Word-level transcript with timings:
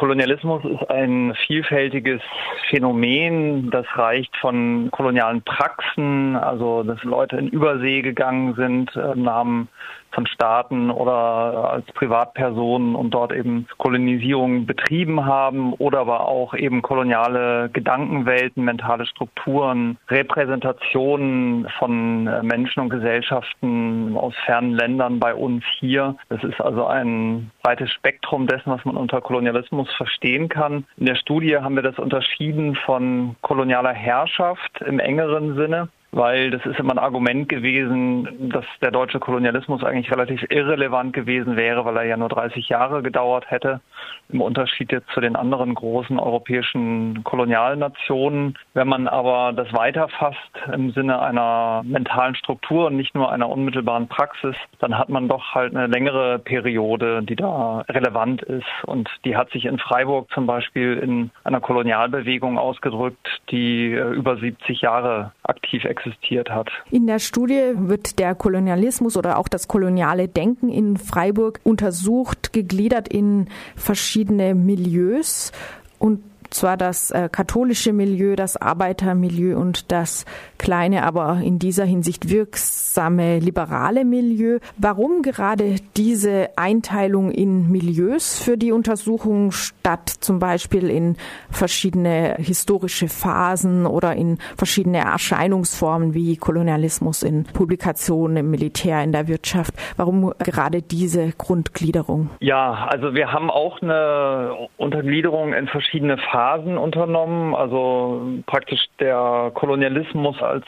Kolonialismus 0.00 0.64
ist 0.64 0.88
ein 0.88 1.34
vielfältiges 1.46 2.22
Phänomen, 2.70 3.68
das 3.68 3.84
reicht 3.96 4.34
von 4.38 4.90
kolonialen 4.90 5.42
Praxen, 5.42 6.36
also 6.36 6.82
dass 6.82 7.04
Leute 7.04 7.36
in 7.36 7.48
Übersee 7.48 8.00
gegangen 8.00 8.54
sind 8.54 8.96
äh, 8.96 9.12
im 9.12 9.24
Namen 9.24 9.68
von 10.12 10.26
Staaten 10.26 10.90
oder 10.90 11.70
als 11.70 11.86
Privatpersonen 11.92 12.94
und 12.94 13.10
dort 13.10 13.32
eben 13.32 13.66
Kolonisierung 13.78 14.66
betrieben 14.66 15.24
haben 15.24 15.72
oder 15.74 16.00
aber 16.00 16.28
auch 16.28 16.54
eben 16.54 16.82
koloniale 16.82 17.70
Gedankenwelten, 17.72 18.64
mentale 18.64 19.06
Strukturen, 19.06 19.98
Repräsentationen 20.08 21.68
von 21.78 22.24
Menschen 22.42 22.80
und 22.80 22.90
Gesellschaften 22.90 24.16
aus 24.16 24.34
fernen 24.44 24.72
Ländern 24.72 25.20
bei 25.20 25.34
uns 25.34 25.64
hier. 25.78 26.16
Das 26.28 26.42
ist 26.44 26.60
also 26.60 26.86
ein 26.86 27.50
breites 27.62 27.90
Spektrum 27.90 28.46
dessen, 28.46 28.70
was 28.70 28.84
man 28.84 28.96
unter 28.96 29.20
Kolonialismus 29.20 29.90
verstehen 29.94 30.48
kann. 30.48 30.84
In 30.96 31.06
der 31.06 31.16
Studie 31.16 31.56
haben 31.56 31.76
wir 31.76 31.82
das 31.82 31.98
unterschieden 31.98 32.74
von 32.74 33.36
kolonialer 33.42 33.92
Herrschaft 33.92 34.80
im 34.86 34.98
engeren 34.98 35.56
Sinne 35.56 35.88
weil 36.12 36.50
das 36.50 36.64
ist 36.66 36.78
immer 36.78 36.92
ein 36.92 36.98
Argument 36.98 37.48
gewesen, 37.48 38.50
dass 38.50 38.64
der 38.82 38.90
deutsche 38.90 39.20
Kolonialismus 39.20 39.84
eigentlich 39.84 40.10
relativ 40.10 40.44
irrelevant 40.50 41.12
gewesen 41.12 41.56
wäre, 41.56 41.84
weil 41.84 41.96
er 41.98 42.04
ja 42.04 42.16
nur 42.16 42.28
30 42.28 42.68
Jahre 42.68 43.02
gedauert 43.02 43.48
hätte, 43.48 43.80
im 44.28 44.40
Unterschied 44.40 44.90
jetzt 44.90 45.08
zu 45.10 45.20
den 45.20 45.36
anderen 45.36 45.74
großen 45.74 46.18
europäischen 46.18 47.22
Kolonialnationen. 47.22 48.58
Wenn 48.74 48.88
man 48.88 49.06
aber 49.06 49.52
das 49.52 49.72
weiterfasst 49.72 50.38
im 50.72 50.90
Sinne 50.92 51.20
einer 51.20 51.82
mentalen 51.84 52.34
Struktur 52.34 52.86
und 52.86 52.96
nicht 52.96 53.14
nur 53.14 53.30
einer 53.30 53.48
unmittelbaren 53.48 54.08
Praxis, 54.08 54.56
dann 54.80 54.98
hat 54.98 55.10
man 55.10 55.28
doch 55.28 55.54
halt 55.54 55.76
eine 55.76 55.86
längere 55.86 56.38
Periode, 56.40 57.22
die 57.22 57.36
da 57.36 57.84
relevant 57.88 58.42
ist. 58.42 58.66
Und 58.84 59.08
die 59.24 59.36
hat 59.36 59.50
sich 59.50 59.64
in 59.64 59.78
Freiburg 59.78 60.28
zum 60.32 60.46
Beispiel 60.46 60.96
in 60.98 61.30
einer 61.44 61.60
Kolonialbewegung 61.60 62.58
ausgedrückt, 62.58 63.40
die 63.50 63.92
äh, 63.92 64.10
über 64.10 64.36
70 64.36 64.80
Jahre 64.80 65.32
aktiv 65.42 65.84
existiert 65.84 65.99
existiert 66.04 66.50
hat. 66.50 66.68
In 66.90 67.06
der 67.06 67.18
Studie 67.18 67.72
wird 67.74 68.18
der 68.18 68.34
Kolonialismus 68.34 69.16
oder 69.16 69.38
auch 69.38 69.48
das 69.48 69.68
koloniale 69.68 70.28
Denken 70.28 70.68
in 70.68 70.96
Freiburg 70.96 71.60
untersucht, 71.64 72.52
gegliedert 72.52 73.08
in 73.08 73.48
verschiedene 73.76 74.54
Milieus 74.54 75.52
und 75.98 76.22
zwar 76.50 76.76
das 76.76 77.10
äh, 77.10 77.28
katholische 77.30 77.92
Milieu, 77.92 78.36
das 78.36 78.56
Arbeitermilieu 78.56 79.56
und 79.56 79.92
das 79.92 80.24
kleine, 80.58 81.04
aber 81.04 81.40
in 81.42 81.58
dieser 81.58 81.84
Hinsicht 81.84 82.28
wirksame 82.28 83.38
liberale 83.38 84.04
Milieu. 84.04 84.58
Warum 84.76 85.22
gerade 85.22 85.76
diese 85.96 86.50
Einteilung 86.56 87.30
in 87.30 87.70
Milieus 87.70 88.42
für 88.42 88.58
die 88.58 88.72
Untersuchung 88.72 89.52
statt 89.52 90.08
zum 90.08 90.38
Beispiel 90.38 90.90
in 90.90 91.16
verschiedene 91.50 92.34
historische 92.38 93.08
Phasen 93.08 93.86
oder 93.86 94.14
in 94.16 94.38
verschiedene 94.56 94.98
Erscheinungsformen 94.98 96.14
wie 96.14 96.36
Kolonialismus 96.36 97.22
in 97.22 97.44
Publikationen, 97.44 98.38
im 98.38 98.50
Militär, 98.50 99.02
in 99.02 99.12
der 99.12 99.28
Wirtschaft? 99.28 99.74
Warum 99.96 100.32
gerade 100.38 100.82
diese 100.82 101.32
Grundgliederung? 101.38 102.30
Ja, 102.40 102.88
also 102.90 103.14
wir 103.14 103.32
haben 103.32 103.50
auch 103.50 103.80
eine 103.80 104.68
Untergliederung 104.76 105.54
in 105.54 105.68
verschiedene 105.68 106.18
Phasen 106.18 106.39
Phasen 106.40 106.78
unternommen, 106.78 107.54
also 107.54 108.22
praktisch 108.46 108.86
der 108.98 109.50
Kolonialismus 109.52 110.40
als 110.40 110.64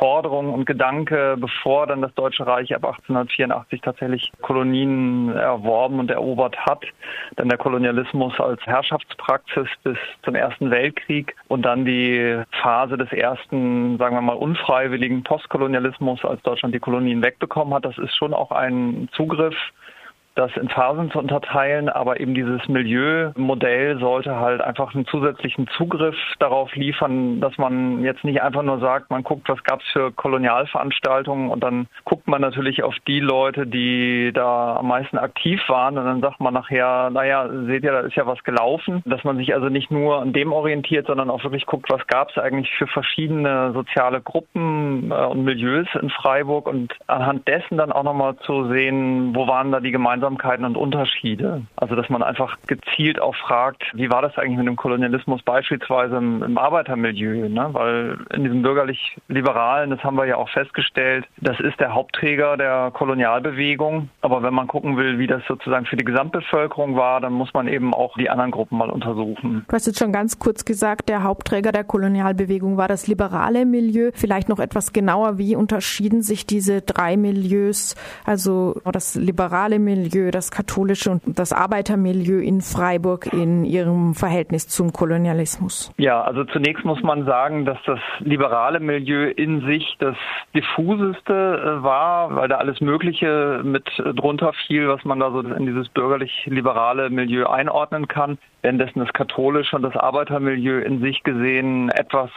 Forderung 0.00 0.52
und 0.52 0.66
Gedanke, 0.66 1.36
bevor 1.38 1.86
dann 1.86 2.02
das 2.02 2.12
Deutsche 2.14 2.44
Reich 2.44 2.74
ab 2.74 2.84
1884 2.84 3.82
tatsächlich 3.82 4.32
Kolonien 4.40 5.28
erworben 5.28 6.00
und 6.00 6.10
erobert 6.10 6.56
hat, 6.66 6.84
dann 7.36 7.48
der 7.48 7.58
Kolonialismus 7.58 8.40
als 8.40 8.60
Herrschaftspraxis 8.66 9.68
bis 9.84 9.96
zum 10.24 10.34
Ersten 10.34 10.72
Weltkrieg 10.72 11.36
und 11.46 11.62
dann 11.62 11.84
die 11.84 12.42
Phase 12.60 12.96
des 12.98 13.12
ersten, 13.12 13.98
sagen 13.98 14.16
wir 14.16 14.22
mal, 14.22 14.32
unfreiwilligen 14.32 15.22
Postkolonialismus, 15.22 16.24
als 16.24 16.42
Deutschland 16.42 16.74
die 16.74 16.80
Kolonien 16.80 17.22
wegbekommen 17.22 17.72
hat. 17.74 17.84
Das 17.84 17.96
ist 17.96 18.16
schon 18.16 18.34
auch 18.34 18.50
ein 18.50 19.08
Zugriff 19.12 19.54
das 20.34 20.50
in 20.56 20.68
Phasen 20.68 21.10
zu 21.10 21.18
unterteilen, 21.18 21.88
aber 21.88 22.20
eben 22.20 22.34
dieses 22.34 22.66
Milieumodell 22.68 23.98
sollte 23.98 24.36
halt 24.36 24.60
einfach 24.60 24.94
einen 24.94 25.06
zusätzlichen 25.06 25.68
Zugriff 25.76 26.16
darauf 26.38 26.74
liefern, 26.74 27.40
dass 27.40 27.58
man 27.58 28.02
jetzt 28.02 28.24
nicht 28.24 28.42
einfach 28.42 28.62
nur 28.62 28.78
sagt, 28.80 29.10
man 29.10 29.22
guckt, 29.22 29.48
was 29.48 29.62
gab 29.64 29.80
es 29.80 29.86
für 29.92 30.10
Kolonialveranstaltungen 30.12 31.50
und 31.50 31.62
dann 31.62 31.86
guckt 32.04 32.26
man 32.28 32.40
natürlich 32.40 32.82
auf 32.82 32.94
die 33.06 33.20
Leute, 33.20 33.66
die 33.66 34.32
da 34.32 34.76
am 34.76 34.88
meisten 34.88 35.18
aktiv 35.18 35.60
waren 35.68 35.98
und 35.98 36.04
dann 36.04 36.20
sagt 36.20 36.40
man 36.40 36.54
nachher, 36.54 37.10
naja, 37.10 37.48
seht 37.66 37.84
ihr, 37.84 37.92
da 37.92 38.00
ist 38.00 38.16
ja 38.16 38.26
was 38.26 38.42
gelaufen, 38.42 39.02
dass 39.04 39.24
man 39.24 39.36
sich 39.36 39.54
also 39.54 39.68
nicht 39.68 39.90
nur 39.90 40.22
an 40.22 40.32
dem 40.32 40.52
orientiert, 40.52 41.06
sondern 41.06 41.30
auch 41.30 41.44
wirklich 41.44 41.66
guckt, 41.66 41.90
was 41.90 42.06
gab 42.06 42.30
es 42.30 42.38
eigentlich 42.38 42.70
für 42.78 42.86
verschiedene 42.86 43.72
soziale 43.72 44.20
Gruppen 44.22 45.10
äh, 45.10 45.14
und 45.14 45.44
Milieus 45.44 45.88
in 46.00 46.10
Freiburg 46.10 46.66
und 46.66 46.94
anhand 47.06 47.46
dessen 47.46 47.76
dann 47.76 47.92
auch 47.92 48.02
nochmal 48.02 48.36
zu 48.46 48.68
sehen, 48.68 49.34
wo 49.34 49.46
waren 49.46 49.72
da 49.72 49.80
die 49.80 49.90
gemeinsamen 49.90 50.21
Gemeinsamkeiten 50.22 50.64
und 50.64 50.76
Unterschiede. 50.76 51.62
Also 51.76 51.96
dass 51.96 52.08
man 52.08 52.22
einfach 52.22 52.56
gezielt 52.66 53.20
auch 53.20 53.34
fragt, 53.34 53.82
wie 53.94 54.10
war 54.10 54.22
das 54.22 54.38
eigentlich 54.38 54.58
mit 54.58 54.66
dem 54.66 54.76
Kolonialismus 54.76 55.42
beispielsweise 55.42 56.16
im, 56.16 56.42
im 56.42 56.58
Arbeitermilieu, 56.58 57.48
ne? 57.48 57.68
weil 57.72 58.18
in 58.32 58.44
diesem 58.44 58.62
bürgerlich-liberalen, 58.62 59.90
das 59.90 60.02
haben 60.04 60.16
wir 60.16 60.26
ja 60.26 60.36
auch 60.36 60.48
festgestellt, 60.48 61.26
das 61.38 61.58
ist 61.60 61.80
der 61.80 61.94
Hauptträger 61.94 62.56
der 62.56 62.90
Kolonialbewegung. 62.92 64.10
Aber 64.20 64.42
wenn 64.42 64.54
man 64.54 64.68
gucken 64.68 64.96
will, 64.96 65.18
wie 65.18 65.26
das 65.26 65.42
sozusagen 65.48 65.86
für 65.86 65.96
die 65.96 66.04
Gesamtbevölkerung 66.04 66.96
war, 66.96 67.20
dann 67.20 67.32
muss 67.32 67.52
man 67.52 67.66
eben 67.66 67.92
auch 67.94 68.14
die 68.16 68.30
anderen 68.30 68.50
Gruppen 68.50 68.78
mal 68.78 68.90
untersuchen. 68.90 69.64
Du 69.68 69.74
hast 69.74 69.86
jetzt 69.86 69.98
schon 69.98 70.12
ganz 70.12 70.38
kurz 70.38 70.64
gesagt, 70.64 71.08
der 71.08 71.22
Hauptträger 71.22 71.72
der 71.72 71.84
Kolonialbewegung 71.84 72.76
war 72.76 72.88
das 72.88 73.06
liberale 73.06 73.66
Milieu. 73.66 74.10
Vielleicht 74.14 74.48
noch 74.48 74.60
etwas 74.60 74.92
genauer, 74.92 75.38
wie 75.38 75.56
unterschieden 75.56 76.22
sich 76.22 76.46
diese 76.46 76.82
drei 76.82 77.16
Milieus, 77.16 77.96
also 78.24 78.80
das 78.92 79.14
liberale 79.14 79.78
Milieu, 79.78 80.11
Milieu, 80.12 80.30
das 80.30 80.50
katholische 80.50 81.10
und 81.10 81.22
das 81.26 81.52
Arbeitermilieu 81.52 82.38
in 82.40 82.60
Freiburg 82.60 83.32
in 83.32 83.64
ihrem 83.64 84.14
Verhältnis 84.14 84.68
zum 84.68 84.92
Kolonialismus? 84.92 85.92
Ja, 85.98 86.22
also 86.22 86.44
zunächst 86.44 86.84
muss 86.84 87.02
man 87.02 87.24
sagen, 87.24 87.64
dass 87.64 87.78
das 87.86 87.98
liberale 88.20 88.80
Milieu 88.80 89.30
in 89.30 89.64
sich 89.66 89.96
das 89.98 90.16
diffuseste 90.54 91.32
äh, 91.32 91.82
war, 91.82 92.34
weil 92.36 92.48
da 92.48 92.56
alles 92.56 92.80
Mögliche 92.80 93.62
mit 93.64 93.84
drunter 93.96 94.52
fiel, 94.66 94.88
was 94.88 95.04
man 95.04 95.20
da 95.20 95.30
so 95.30 95.40
in 95.40 95.66
dieses 95.66 95.88
bürgerlich-liberale 95.88 97.10
Milieu 97.10 97.46
einordnen 97.46 98.08
kann. 98.08 98.38
Währenddessen 98.62 99.00
das 99.00 99.12
katholische 99.12 99.74
und 99.74 99.82
das 99.82 99.96
Arbeitermilieu 99.96 100.80
in 100.80 101.00
sich 101.00 101.22
gesehen 101.24 101.88
etwas 101.88 102.30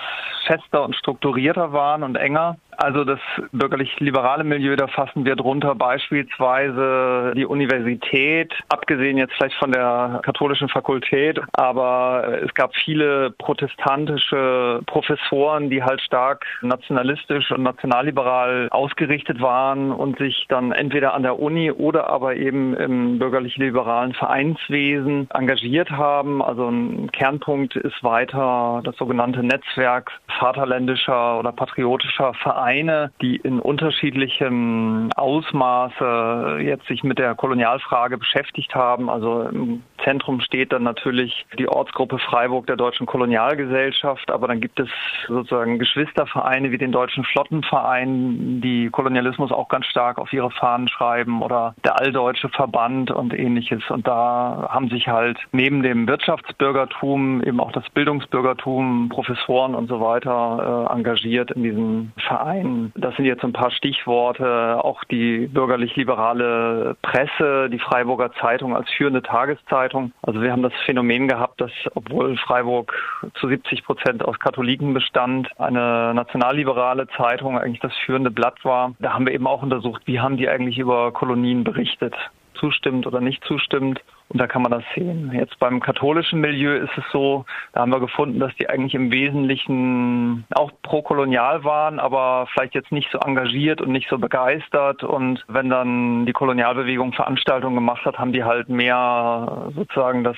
fester 0.47 0.84
und 0.84 0.96
strukturierter 0.96 1.72
waren 1.72 2.03
und 2.03 2.16
enger. 2.16 2.58
Also 2.78 3.03
das 3.03 3.19
bürgerlich-liberale 3.52 4.44
Milieu, 4.44 4.75
da 4.75 4.88
fassen 4.88 5.25
wir 5.25 5.35
drunter 5.35 5.75
beispielsweise 5.75 7.34
die 7.35 7.46
Universität, 7.66 8.53
abgesehen 8.70 9.18
jetzt 9.18 9.34
vielleicht 9.34 9.58
von 9.58 9.72
der 9.72 10.22
katholischen 10.24 10.70
Fakultät, 10.70 11.40
aber 11.53 12.42
es 12.44 12.53
gab 12.53 12.76
viele 12.76 13.31
protestantische 13.31 14.81
Professoren, 14.86 15.70
die 15.70 15.84
halt 15.84 16.02
stark 16.02 16.46
nationalistisch 16.62 17.52
und 17.52 17.64
nationalliberal 17.64 18.68
ausgerichtet 18.72 19.42
waren 19.42 19.92
und 19.92 20.18
sich 20.20 20.46
dann 20.50 20.72
entweder 20.72 21.14
an 21.14 21.24
der 21.24 21.40
Uni 21.40 21.72
oder 21.72 22.09
aber 22.09 22.36
eben 22.36 22.76
im 22.76 23.20
bürgerlich-liberalen 23.20 24.14
Vereinswesen 24.14 25.28
engagiert 25.34 25.90
haben. 25.92 26.42
Also 26.42 26.68
ein 26.70 27.12
Kernpunkt 27.12 27.76
ist 27.76 28.03
weiter 28.03 28.82
das 28.84 28.96
sogenannte 28.97 29.44
Netzwerk 29.44 30.12
vaterländischer 30.40 31.40
oder 31.40 31.52
patriotischer 31.52 32.34
Vereine, 32.36 33.12
die 33.22 33.38
in 33.38 33.59
unterschiedlichem 33.59 35.09
Ausmaße 35.16 36.59
jetzt 36.62 36.88
sich 36.88 37.03
mit 37.03 37.18
der 37.18 37.34
Kolonialfrage 37.55 38.17
beschäftigt 38.17 38.75
haben. 38.75 39.09
Also 39.09 39.43
im 39.43 39.83
Zentrum 40.05 40.39
steht 40.39 40.71
dann 40.71 40.83
natürlich 40.83 41.45
die 41.57 41.67
Ortsgruppe 41.67 42.19
Freiburg 42.19 42.67
der 42.67 42.78
Deutschen 42.78 43.05
Kolonialgesellschaft, 43.05 44.31
aber 44.31 44.47
dann 44.47 44.61
gibt 44.61 44.79
es 44.79 44.90
sozusagen 45.28 45.79
Geschwistervereine 45.79 46.72
wie 46.72 46.78
den 46.78 46.91
Deutschen 46.91 47.23
Flottenverein, 47.23 48.61
die 48.61 48.90
Kolonialismus 48.90 49.52
auch 49.52 49.67
ganz 49.67 49.87
stark 49.87 50.19
auf 50.19 50.31
ihre 50.31 50.52
Fahnen 50.52 50.87
schreiben 50.87 51.41
oder 51.41 51.73
der 51.84 51.99
Alldeutsche 51.99 52.49
Verband 52.49 53.09
und 53.11 53.34
ähnliches. 53.34 53.81
Und 53.90 54.07
da 54.07 54.69
haben 54.69 54.90
sich 54.90 55.07
halt 55.07 55.40
neben 55.52 55.81
dem 55.81 56.08
Wirtschaftsbürgertum 56.08 57.43
eben 57.43 57.59
auch 57.59 57.72
das 57.72 57.90
Bildungsbürgertum, 57.90 59.09
Professoren 59.09 59.73
und 59.73 59.87
so 59.87 59.99
weiter 59.99 60.87
äh, 60.90 60.93
engagiert 60.93 61.51
in 61.51 61.63
diesen 61.63 62.13
Vereinen. 62.17 62.93
Das 62.96 63.16
sind 63.16 63.25
jetzt 63.25 63.43
ein 63.43 63.53
paar 63.53 63.72
Stichworte. 63.72 64.84
Auch 64.84 65.03
die 65.05 65.47
bürgerlich-liberale 65.47 66.96
Presse, 67.01 67.69
die 67.72 67.79
Freiburger 67.79 68.31
Zeitung 68.34 68.75
als 68.75 68.90
führende 68.91 69.23
Tageszeitung. 69.23 69.95
Also 70.22 70.42
wir 70.42 70.52
haben 70.52 70.64
das 70.64 70.74
Phänomen 70.86 71.28
gehabt, 71.28 71.62
dass 71.62 71.72
obwohl 71.94 72.38
Freiburg 72.38 72.94
zu 73.36 73.47
70 73.47 73.84
Prozent 73.84 74.24
aus 74.24 74.40
Katholiken 74.40 74.94
bestand, 74.94 75.50
eine 75.59 76.14
nationalliberale 76.14 77.08
Zeitung 77.18 77.58
eigentlich 77.58 77.82
das 77.82 77.96
führende 78.06 78.32
Blatt 78.32 78.64
war. 78.64 78.94
Da 79.00 79.14
haben 79.14 79.26
wir 79.26 79.34
eben 79.34 79.47
auch 79.47 79.64
untersucht, 79.64 80.03
wie 80.06 80.20
haben 80.20 80.38
die 80.38 80.50
eigentlich 80.50 80.78
über 80.78 81.12
Kolonien 81.12 81.64
berichtet 81.64 82.16
zustimmend 82.56 83.06
oder 83.06 83.22
nicht 83.22 83.44
zustimmend. 83.44 84.02
Und 84.29 84.41
da 84.41 84.47
kann 84.47 84.63
man 84.63 84.72
das 84.72 84.83
sehen. 84.95 85.31
Jetzt 85.33 85.59
beim 85.59 85.79
katholischen 85.79 86.41
Milieu 86.41 86.75
ist 86.75 86.97
es 86.97 87.03
so, 87.11 87.45
da 87.73 87.81
haben 87.81 87.91
wir 87.91 87.99
gefunden, 87.99 88.39
dass 88.39 88.55
die 88.55 88.67
eigentlich 88.67 88.95
im 88.95 89.11
Wesentlichen 89.11 90.45
auch 90.55 90.72
prokolonial 90.81 91.63
waren, 91.63 91.99
aber 91.99 92.47
vielleicht 92.51 92.73
jetzt 92.73 92.91
nicht 92.91 93.11
so 93.11 93.19
engagiert 93.19 93.81
und 93.81 93.91
nicht 93.91 94.09
so 94.09 94.17
begeistert. 94.17 95.03
Und 95.03 95.45
wenn 95.47 95.69
dann 95.69 96.25
die 96.25 96.33
Kolonialbewegung 96.33 97.13
Veranstaltungen 97.13 97.75
gemacht 97.75 98.03
hat, 98.05 98.17
haben 98.17 98.33
die 98.33 98.43
halt 98.43 98.67
mehr 98.67 99.72
sozusagen 99.75 100.23
das 100.23 100.37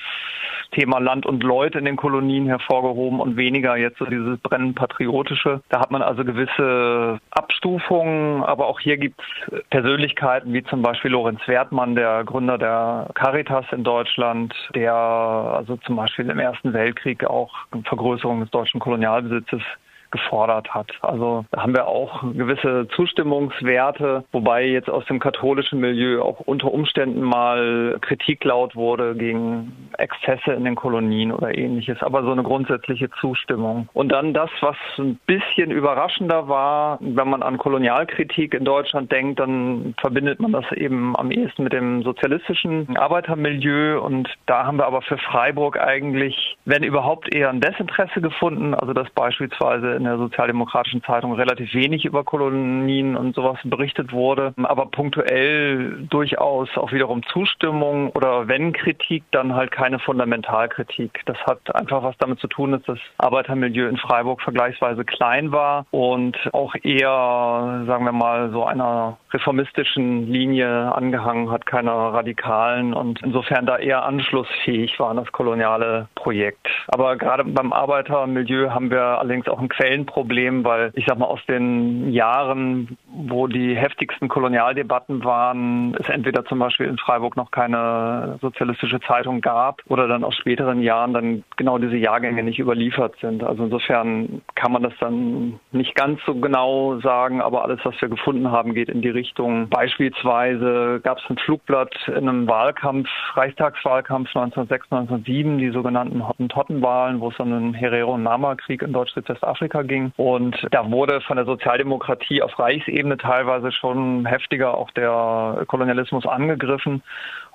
Thema 0.72 0.98
Land 0.98 1.24
und 1.24 1.42
Leute 1.42 1.78
in 1.78 1.86
den 1.86 1.96
Kolonien 1.96 2.46
hervorgehoben 2.46 3.20
und 3.20 3.36
weniger 3.36 3.76
jetzt 3.76 3.98
so 3.98 4.04
dieses 4.04 4.38
brennend 4.40 4.76
patriotische. 4.76 5.62
Da 5.70 5.80
hat 5.80 5.90
man 5.90 6.02
also 6.02 6.24
gewisse 6.24 7.20
Abstufungen, 7.30 8.42
aber 8.42 8.66
auch 8.66 8.78
hier 8.80 8.98
gibt 8.98 9.20
es 9.20 9.62
Persönlichkeiten 9.70 10.52
wie 10.52 10.62
zum 10.64 10.82
Beispiel 10.82 11.12
Lorenz 11.12 11.40
Wertmann, 11.46 11.94
der 11.94 12.22
Gründer 12.24 12.58
der 12.58 13.08
Caritas 13.14 13.64
in 13.78 13.84
Deutschland, 13.84 14.52
der 14.74 14.92
also 14.92 15.76
zum 15.76 15.96
Beispiel 15.96 16.28
im 16.28 16.38
Ersten 16.40 16.72
Weltkrieg 16.72 17.24
auch 17.24 17.54
Vergrößerung 17.84 18.40
des 18.40 18.50
deutschen 18.50 18.80
Kolonialbesitzes 18.80 19.62
gefordert 20.10 20.74
hat. 20.74 20.90
Also 21.02 21.44
da 21.50 21.62
haben 21.62 21.74
wir 21.74 21.86
auch 21.86 22.22
gewisse 22.32 22.88
Zustimmungswerte, 22.94 24.24
wobei 24.32 24.64
jetzt 24.66 24.90
aus 24.90 25.04
dem 25.06 25.18
katholischen 25.18 25.80
Milieu 25.80 26.22
auch 26.22 26.40
unter 26.40 26.72
Umständen 26.72 27.22
mal 27.22 27.98
Kritik 28.00 28.44
laut 28.44 28.74
wurde 28.76 29.14
gegen 29.14 29.90
Exzesse 29.98 30.52
in 30.52 30.64
den 30.64 30.74
Kolonien 30.74 31.32
oder 31.32 31.56
ähnliches, 31.56 32.02
aber 32.02 32.22
so 32.22 32.32
eine 32.32 32.42
grundsätzliche 32.42 33.10
Zustimmung. 33.20 33.88
Und 33.92 34.10
dann 34.10 34.32
das, 34.32 34.50
was 34.60 34.76
ein 34.98 35.18
bisschen 35.26 35.70
überraschender 35.70 36.48
war, 36.48 36.98
wenn 37.00 37.28
man 37.28 37.42
an 37.42 37.58
Kolonialkritik 37.58 38.54
in 38.54 38.64
Deutschland 38.64 39.12
denkt, 39.12 39.40
dann 39.40 39.94
verbindet 40.00 40.40
man 40.40 40.52
das 40.52 40.70
eben 40.72 41.16
am 41.16 41.30
ehesten 41.30 41.64
mit 41.64 41.72
dem 41.72 42.02
sozialistischen 42.02 42.96
Arbeitermilieu 42.96 44.00
und 44.00 44.28
da 44.46 44.64
haben 44.64 44.78
wir 44.78 44.86
aber 44.86 45.02
für 45.02 45.18
Freiburg 45.18 45.78
eigentlich, 45.78 46.56
wenn 46.64 46.82
überhaupt 46.82 47.34
eher 47.34 47.50
ein 47.50 47.60
Desinteresse 47.60 48.20
gefunden, 48.20 48.74
also 48.74 48.92
dass 48.92 49.10
beispielsweise 49.10 49.97
in 49.98 50.04
der 50.04 50.16
Sozialdemokratischen 50.16 51.02
Zeitung 51.02 51.34
relativ 51.34 51.74
wenig 51.74 52.04
über 52.04 52.24
Kolonien 52.24 53.16
und 53.16 53.34
sowas 53.34 53.58
berichtet 53.64 54.12
wurde, 54.12 54.54
aber 54.62 54.86
punktuell 54.86 56.06
durchaus 56.08 56.68
auch 56.76 56.92
wiederum 56.92 57.22
Zustimmung 57.24 58.10
oder 58.10 58.48
wenn 58.48 58.72
Kritik, 58.72 59.24
dann 59.32 59.54
halt 59.54 59.70
keine 59.72 59.98
Fundamentalkritik. 59.98 61.20
Das 61.26 61.36
hat 61.44 61.74
einfach 61.74 62.02
was 62.02 62.16
damit 62.18 62.38
zu 62.40 62.46
tun, 62.46 62.72
dass 62.72 62.82
das 62.84 62.98
Arbeitermilieu 63.18 63.88
in 63.88 63.96
Freiburg 63.96 64.40
vergleichsweise 64.40 65.04
klein 65.04 65.52
war 65.52 65.86
und 65.90 66.36
auch 66.52 66.74
eher, 66.82 67.84
sagen 67.86 68.04
wir 68.04 68.12
mal, 68.12 68.50
so 68.50 68.64
einer 68.64 69.18
reformistischen 69.32 70.26
Linie 70.26 70.94
angehangen 70.94 71.50
hat, 71.50 71.66
keiner 71.66 71.92
radikalen 71.92 72.94
und 72.94 73.20
insofern 73.22 73.66
da 73.66 73.76
eher 73.78 74.04
anschlussfähig 74.04 74.98
war 74.98 75.10
an 75.10 75.16
das 75.16 75.30
koloniale 75.32 76.08
Projekt. 76.14 76.68
Aber 76.88 77.16
gerade 77.16 77.44
beim 77.44 77.72
Arbeitermilieu 77.72 78.70
haben 78.70 78.90
wir 78.90 79.02
allerdings 79.02 79.48
auch 79.48 79.58
ein 79.58 79.68
Quell 79.88 79.98
Quellenproblem, 79.98 80.64
weil 80.64 80.92
ich 80.94 81.06
sag 81.06 81.18
mal 81.18 81.26
aus 81.26 81.44
den 81.48 82.12
Jahren, 82.12 82.98
wo 83.06 83.46
die 83.46 83.74
heftigsten 83.74 84.28
Kolonialdebatten 84.28 85.24
waren, 85.24 85.94
es 85.98 86.08
entweder 86.08 86.44
zum 86.44 86.58
Beispiel 86.58 86.86
in 86.86 86.98
Freiburg 86.98 87.36
noch 87.36 87.50
keine 87.50 88.38
sozialistische 88.40 89.00
Zeitung 89.00 89.40
gab 89.40 89.80
oder 89.86 90.06
dann 90.08 90.24
aus 90.24 90.34
späteren 90.36 90.82
Jahren 90.82 91.14
dann 91.14 91.44
genau 91.56 91.78
diese 91.78 91.96
Jahrgänge 91.96 92.42
nicht 92.42 92.58
überliefert 92.58 93.16
sind. 93.20 93.42
Also 93.42 93.64
insofern 93.64 94.42
kann 94.54 94.72
man 94.72 94.82
das 94.82 94.92
dann 95.00 95.58
nicht 95.72 95.94
ganz 95.94 96.20
so 96.26 96.34
genau 96.34 96.98
sagen, 97.00 97.40
aber 97.40 97.64
alles, 97.64 97.80
was 97.84 98.00
wir 98.00 98.08
gefunden 98.08 98.50
haben, 98.50 98.74
geht 98.74 98.88
in 98.88 99.02
die 99.02 99.08
Richtung. 99.08 99.68
Beispielsweise 99.68 101.00
gab 101.02 101.18
es 101.18 101.24
ein 101.30 101.38
Flugblatt 101.38 101.94
in 102.08 102.28
einem 102.28 102.48
Wahlkampf, 102.48 103.08
Reichstagswahlkampf 103.34 104.28
1906, 104.28 104.92
1907, 104.92 105.58
die 105.58 105.70
sogenannten 105.70 106.26
Hottentottenwahlen, 106.26 107.20
wo 107.20 107.30
es 107.30 107.36
dann 107.36 107.52
einen 107.52 107.74
Herero-Nama-Krieg 107.74 108.82
in 108.82 108.92
Deutsch-Südwestafrika 108.92 109.77
Ging. 109.84 110.12
Und 110.16 110.56
da 110.70 110.90
wurde 110.90 111.20
von 111.20 111.36
der 111.36 111.46
Sozialdemokratie 111.46 112.42
auf 112.42 112.58
Reichsebene 112.58 113.16
teilweise 113.16 113.72
schon 113.72 114.26
heftiger 114.26 114.76
auch 114.76 114.90
der 114.92 115.64
Kolonialismus 115.66 116.26
angegriffen. 116.26 117.02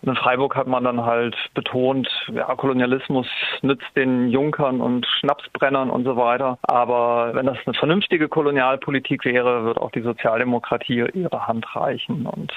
Und 0.01 0.09
in 0.09 0.15
Freiburg 0.15 0.55
hat 0.55 0.67
man 0.67 0.83
dann 0.83 1.05
halt 1.05 1.35
betont, 1.53 2.09
ja, 2.33 2.53
Kolonialismus 2.55 3.27
nützt 3.61 3.87
den 3.95 4.27
Junkern 4.29 4.81
und 4.81 5.05
Schnapsbrennern 5.05 5.89
und 5.89 6.03
so 6.03 6.17
weiter. 6.17 6.57
Aber 6.63 7.31
wenn 7.33 7.45
das 7.45 7.57
eine 7.65 7.73
vernünftige 7.73 8.27
Kolonialpolitik 8.27 9.23
wäre, 9.23 9.63
wird 9.63 9.77
auch 9.77 9.91
die 9.91 10.01
Sozialdemokratie 10.01 11.05
ihre 11.13 11.47
Hand 11.47 11.65
reichen. 11.75 12.25
Und 12.25 12.51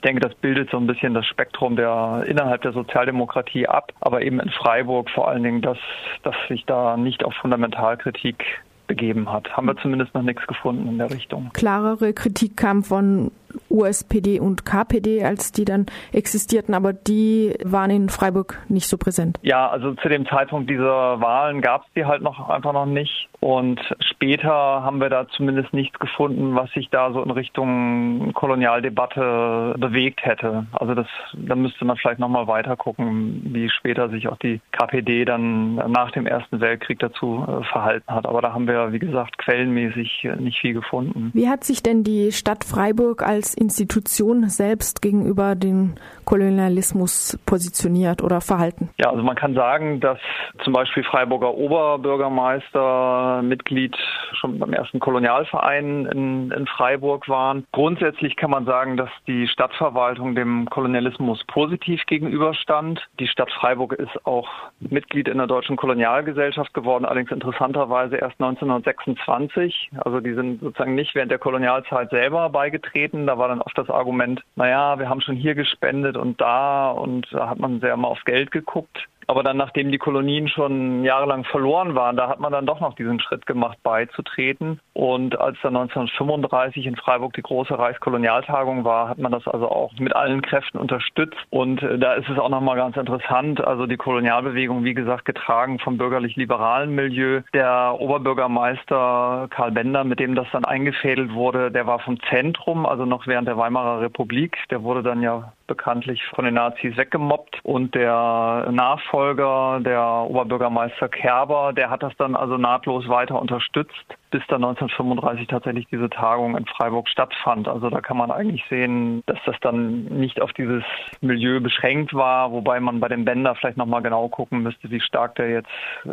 ich 0.00 0.02
denke, 0.02 0.20
das 0.20 0.34
bildet 0.36 0.70
so 0.70 0.78
ein 0.78 0.86
bisschen 0.86 1.14
das 1.14 1.26
Spektrum 1.26 1.76
der 1.76 2.24
innerhalb 2.26 2.62
der 2.62 2.72
Sozialdemokratie 2.72 3.66
ab, 3.66 3.92
aber 4.00 4.22
eben 4.22 4.40
in 4.40 4.48
Freiburg 4.50 5.10
vor 5.10 5.28
allen 5.28 5.42
Dingen, 5.42 5.60
dass, 5.60 5.78
dass 6.22 6.34
sich 6.48 6.64
da 6.64 6.96
nicht 6.96 7.22
auf 7.22 7.34
Fundamentalkritik 7.34 8.62
begeben 8.90 9.32
hat. 9.32 9.48
Haben 9.56 9.68
wir 9.68 9.76
zumindest 9.76 10.12
noch 10.14 10.22
nichts 10.22 10.44
gefunden 10.48 10.88
in 10.88 10.98
der 10.98 11.12
Richtung. 11.12 11.50
Klarere 11.52 12.12
Kritik 12.12 12.56
kam 12.56 12.82
von 12.82 13.30
USPD 13.68 14.40
und 14.40 14.64
KPD, 14.64 15.24
als 15.24 15.52
die 15.52 15.64
dann 15.64 15.86
existierten, 16.12 16.74
aber 16.74 16.92
die 16.92 17.54
waren 17.64 17.90
in 17.90 18.08
Freiburg 18.08 18.58
nicht 18.68 18.88
so 18.88 18.98
präsent. 18.98 19.38
Ja, 19.42 19.68
also 19.68 19.94
zu 19.94 20.08
dem 20.08 20.26
Zeitpunkt 20.26 20.68
dieser 20.70 21.20
Wahlen 21.20 21.60
gab 21.60 21.82
es 21.82 21.92
die 21.94 22.04
halt 22.04 22.22
noch 22.22 22.48
einfach 22.48 22.72
noch 22.72 22.86
nicht. 22.86 23.28
Und 23.40 23.80
später 24.00 24.52
haben 24.52 25.00
wir 25.00 25.08
da 25.08 25.26
zumindest 25.28 25.72
nichts 25.72 25.98
gefunden, 25.98 26.54
was 26.54 26.70
sich 26.72 26.90
da 26.90 27.10
so 27.10 27.22
in 27.22 27.30
Richtung 27.30 28.32
Kolonialdebatte 28.34 29.76
bewegt 29.78 30.24
hätte. 30.24 30.66
Also 30.72 30.94
das, 30.94 31.06
da 31.32 31.54
müsste 31.54 31.86
man 31.86 31.96
vielleicht 31.96 32.20
nochmal 32.20 32.46
weiter 32.46 32.76
gucken, 32.76 33.40
wie 33.46 33.70
später 33.70 34.10
sich 34.10 34.28
auch 34.28 34.36
die 34.36 34.60
KPD 34.72 35.24
dann 35.24 35.76
nach 35.76 36.10
dem 36.10 36.26
Ersten 36.26 36.60
Weltkrieg 36.60 36.98
dazu 36.98 37.46
äh, 37.48 37.64
verhalten 37.64 38.12
hat. 38.12 38.26
Aber 38.26 38.42
da 38.42 38.52
haben 38.52 38.66
wir, 38.66 38.92
wie 38.92 38.98
gesagt, 38.98 39.38
quellenmäßig 39.38 40.28
nicht 40.38 40.60
viel 40.60 40.74
gefunden. 40.74 41.30
Wie 41.32 41.48
hat 41.48 41.64
sich 41.64 41.82
denn 41.82 42.04
die 42.04 42.32
Stadt 42.32 42.64
Freiburg 42.64 43.22
als 43.40 43.54
Institution 43.54 44.50
selbst 44.50 45.00
gegenüber 45.00 45.54
dem 45.54 45.94
Kolonialismus 46.26 47.38
positioniert 47.46 48.22
oder 48.22 48.42
verhalten? 48.42 48.90
Ja, 48.98 49.08
also 49.08 49.22
man 49.22 49.34
kann 49.34 49.54
sagen, 49.54 49.98
dass 49.98 50.18
zum 50.62 50.74
Beispiel 50.74 51.04
Freiburger 51.04 51.54
Oberbürgermeister 51.54 53.40
Mitglied 53.42 53.96
schon 54.38 54.58
beim 54.58 54.74
ersten 54.74 55.00
Kolonialverein 55.00 56.04
in, 56.04 56.50
in 56.50 56.66
Freiburg 56.66 57.30
waren. 57.30 57.64
Grundsätzlich 57.72 58.36
kann 58.36 58.50
man 58.50 58.66
sagen, 58.66 58.98
dass 58.98 59.08
die 59.26 59.48
Stadtverwaltung 59.48 60.34
dem 60.34 60.68
Kolonialismus 60.68 61.42
positiv 61.46 62.02
gegenüberstand. 62.06 63.00
Die 63.18 63.26
Stadt 63.26 63.50
Freiburg 63.52 63.94
ist 63.94 64.26
auch 64.26 64.48
Mitglied 64.80 65.28
in 65.28 65.38
der 65.38 65.46
Deutschen 65.46 65.76
Kolonialgesellschaft 65.76 66.74
geworden, 66.74 67.06
allerdings 67.06 67.30
interessanterweise 67.30 68.16
erst 68.16 68.38
1926. 68.38 69.92
Also 70.04 70.20
die 70.20 70.34
sind 70.34 70.60
sozusagen 70.60 70.94
nicht 70.94 71.14
während 71.14 71.30
der 71.30 71.38
Kolonialzeit 71.38 72.10
selber 72.10 72.50
beigetreten. 72.50 73.29
Da 73.30 73.38
war 73.38 73.46
dann 73.46 73.62
oft 73.62 73.78
das 73.78 73.88
Argument, 73.88 74.42
naja, 74.56 74.98
wir 74.98 75.08
haben 75.08 75.20
schon 75.20 75.36
hier 75.36 75.54
gespendet 75.54 76.16
und 76.16 76.40
da 76.40 76.90
und 76.90 77.28
da 77.30 77.48
hat 77.48 77.60
man 77.60 77.78
sehr 77.78 77.96
mal 77.96 78.08
aufs 78.08 78.24
Geld 78.24 78.50
geguckt. 78.50 79.06
Aber 79.30 79.44
dann, 79.44 79.58
nachdem 79.58 79.92
die 79.92 79.98
Kolonien 79.98 80.48
schon 80.48 81.04
jahrelang 81.04 81.44
verloren 81.44 81.94
waren, 81.94 82.16
da 82.16 82.28
hat 82.28 82.40
man 82.40 82.50
dann 82.50 82.66
doch 82.66 82.80
noch 82.80 82.96
diesen 82.96 83.20
Schritt 83.20 83.46
gemacht, 83.46 83.78
beizutreten. 83.84 84.80
Und 84.92 85.38
als 85.40 85.56
dann 85.62 85.76
1935 85.76 86.84
in 86.84 86.96
Freiburg 86.96 87.34
die 87.34 87.42
große 87.42 87.78
Reichskolonialtagung 87.78 88.84
war, 88.84 89.08
hat 89.08 89.18
man 89.18 89.30
das 89.30 89.46
also 89.46 89.68
auch 89.68 89.92
mit 90.00 90.16
allen 90.16 90.42
Kräften 90.42 90.78
unterstützt. 90.78 91.38
Und 91.50 91.80
äh, 91.80 91.96
da 91.96 92.14
ist 92.14 92.28
es 92.28 92.40
auch 92.40 92.48
nochmal 92.48 92.74
ganz 92.74 92.96
interessant. 92.96 93.60
Also 93.64 93.86
die 93.86 93.96
Kolonialbewegung, 93.96 94.82
wie 94.82 94.94
gesagt, 94.94 95.26
getragen 95.26 95.78
vom 95.78 95.96
bürgerlich-liberalen 95.96 96.92
Milieu. 96.92 97.42
Der 97.54 97.94
Oberbürgermeister 98.00 99.46
Karl 99.50 99.70
Bender, 99.70 100.02
mit 100.02 100.18
dem 100.18 100.34
das 100.34 100.48
dann 100.50 100.64
eingefädelt 100.64 101.32
wurde, 101.34 101.70
der 101.70 101.86
war 101.86 102.00
vom 102.00 102.18
Zentrum, 102.30 102.84
also 102.84 103.04
noch 103.04 103.28
während 103.28 103.46
der 103.46 103.56
Weimarer 103.56 104.00
Republik. 104.00 104.58
Der 104.70 104.82
wurde 104.82 105.04
dann 105.04 105.22
ja 105.22 105.52
bekanntlich 105.70 106.20
von 106.34 106.44
den 106.44 106.54
Nazis 106.54 106.96
weggemobbt. 106.96 107.60
Und 107.62 107.94
der 107.94 108.68
Nachfolger, 108.72 109.80
der 109.80 110.02
Oberbürgermeister 110.28 111.08
Kerber, 111.08 111.72
der 111.72 111.88
hat 111.90 112.02
das 112.02 112.12
dann 112.18 112.34
also 112.34 112.58
nahtlos 112.58 113.08
weiter 113.08 113.40
unterstützt 113.40 114.16
bis 114.30 114.42
dann 114.48 114.64
1935 114.64 115.48
tatsächlich 115.48 115.86
diese 115.90 116.08
Tagung 116.08 116.56
in 116.56 116.66
Freiburg 116.66 117.08
stattfand. 117.08 117.68
Also 117.68 117.90
da 117.90 118.00
kann 118.00 118.16
man 118.16 118.30
eigentlich 118.30 118.64
sehen, 118.70 119.22
dass 119.26 119.38
das 119.44 119.56
dann 119.60 120.04
nicht 120.04 120.40
auf 120.40 120.52
dieses 120.52 120.84
Milieu 121.20 121.60
beschränkt 121.60 122.14
war, 122.14 122.52
wobei 122.52 122.80
man 122.80 123.00
bei 123.00 123.08
dem 123.08 123.24
Bänder 123.24 123.54
vielleicht 123.54 123.76
nochmal 123.76 124.02
genau 124.02 124.28
gucken 124.28 124.62
müsste, 124.62 124.90
wie 124.90 125.00
stark 125.00 125.34
der 125.34 125.50
jetzt 125.50 125.70